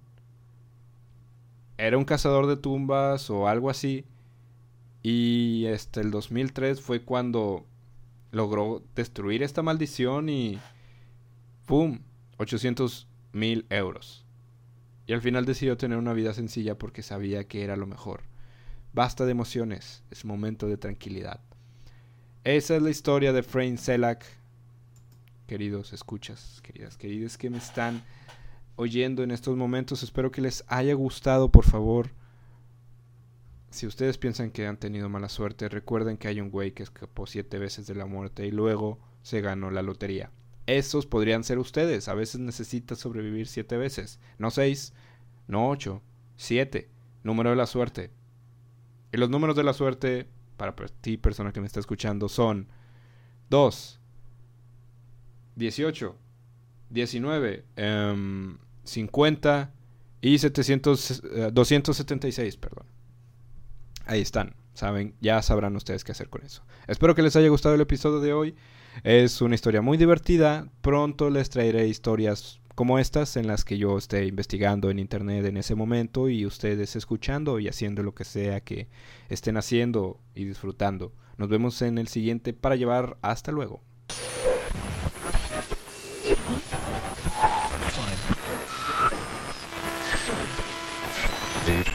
era 1.78 1.98
un 1.98 2.06
cazador 2.06 2.48
de 2.48 2.58
tumbas 2.58 3.30
o 3.30 3.48
algo 3.48 3.70
así, 3.70 4.06
y 5.02 5.66
este, 5.68 6.02
el 6.02 6.12
2003 6.12 6.82
fue 6.82 7.04
cuando 7.04 7.66
logró 8.32 8.84
destruir 8.96 9.44
esta 9.44 9.62
maldición 9.62 10.30
y 10.30 10.60
¡pum! 11.66 12.00
800 12.38 13.08
mil 13.34 13.66
euros. 13.70 14.26
Y 15.10 15.14
al 15.14 15.24
final 15.24 15.44
decidió 15.44 15.76
tener 15.76 15.98
una 15.98 16.14
vida 16.14 16.36
sencilla 16.36 16.78
porque 16.78 17.02
sabía 17.02 17.44
que 17.46 17.64
era 17.64 17.76
lo 17.76 17.88
mejor. 17.88 18.22
Basta 18.94 19.26
de 19.26 19.32
emociones, 19.32 20.04
es 20.12 20.24
momento 20.24 20.68
de 20.68 20.78
tranquilidad. 20.78 21.40
Esa 22.44 22.76
es 22.76 22.84
la 22.84 22.92
historia 22.92 23.34
de 23.34 23.42
Frame 23.42 23.78
Selak 23.78 24.24
queridos 25.48 25.94
escuchas, 25.94 26.62
queridas, 26.62 26.96
queridas 26.96 27.40
que 27.40 27.50
me 27.50 27.58
están 27.58 28.04
oyendo 28.76 29.24
en 29.24 29.32
estos 29.32 29.58
momentos. 29.58 30.04
Espero 30.04 30.32
que 30.32 30.42
les 30.42 30.64
haya 30.68 30.94
gustado, 30.94 31.50
por 31.50 31.66
favor. 31.66 32.12
Si 33.72 33.88
ustedes 33.88 34.20
piensan 34.20 34.52
que 34.52 34.68
han 34.68 34.78
tenido 34.78 35.10
mala 35.10 35.30
suerte, 35.30 35.70
recuerden 35.70 36.18
que 36.18 36.28
hay 36.28 36.40
un 36.40 36.52
güey 36.52 36.74
que 36.74 36.84
escapó 36.84 37.26
siete 37.26 37.58
veces 37.58 37.88
de 37.88 37.96
la 37.96 38.06
muerte 38.06 38.46
y 38.46 38.52
luego 38.52 39.00
se 39.24 39.42
ganó 39.42 39.72
la 39.72 39.82
lotería. 39.82 40.30
Esos 40.70 41.08
podrían 41.08 41.44
ser 41.44 41.58
ustedes. 41.58 42.08
A 42.10 42.14
veces 42.14 42.40
necesitas 42.40 43.00
sobrevivir 43.00 43.48
siete 43.48 43.76
veces. 43.76 44.20
No 44.38 44.52
seis, 44.52 44.94
no 45.48 45.68
ocho, 45.68 46.04
siete. 46.36 46.92
Número 47.24 47.50
de 47.50 47.56
la 47.56 47.66
suerte. 47.66 48.12
Y 49.12 49.18
los 49.18 49.32
números 49.32 49.56
de 49.56 49.64
la 49.64 49.74
suerte, 49.74 50.28
para 50.58 50.76
ti, 51.02 51.18
persona 51.18 51.52
que 51.52 51.60
me 51.60 51.66
está 51.66 51.80
escuchando, 51.80 52.30
son 52.30 52.68
2, 53.50 54.00
18, 55.56 56.16
19, 56.92 57.66
50 58.84 59.74
y 60.22 60.38
700, 60.38 61.24
276, 61.52 62.54
eh, 62.54 62.58
perdón. 62.62 62.86
Ahí 64.06 64.22
están, 64.22 64.56
saben, 64.80 65.14
ya 65.20 65.42
sabrán 65.42 65.76
ustedes 65.76 66.04
qué 66.04 66.14
hacer 66.14 66.30
con 66.30 66.44
eso. 66.44 66.64
Espero 66.88 67.14
que 67.14 67.22
les 67.22 67.36
haya 67.36 67.50
gustado 67.50 67.76
el 67.76 67.82
episodio 67.82 68.20
de 68.22 68.34
hoy. 68.34 68.56
Es 69.04 69.42
una 69.42 69.56
historia 69.56 69.82
muy 69.82 69.98
divertida. 69.98 70.70
Pronto 70.82 71.30
les 71.30 71.50
traeré 71.50 71.88
historias 71.88 72.62
como 72.76 72.98
estas 72.98 73.36
en 73.36 73.46
las 73.46 73.66
que 73.66 73.78
yo 73.78 73.98
esté 73.98 74.26
investigando 74.26 74.90
en 74.90 75.00
internet 75.00 75.46
en 75.46 75.58
ese 75.58 75.76
momento 75.76 76.30
y 76.30 76.46
ustedes 76.46 76.96
escuchando 76.96 77.60
y 77.60 77.68
haciendo 77.68 78.04
lo 78.04 78.16
que 78.16 78.24
sea 78.24 78.62
que 78.62 78.88
estén 79.28 79.58
haciendo 79.58 80.22
y 80.34 80.46
disfrutando. 80.46 81.14
Nos 81.38 81.50
vemos 81.50 81.82
en 81.82 81.98
el 81.98 82.08
siguiente 82.08 82.54
para 82.54 82.78
llevar. 82.78 83.18
Hasta 83.22 83.52
luego. 83.52 83.89